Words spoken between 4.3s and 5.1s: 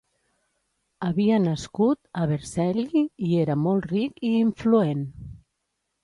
i influent.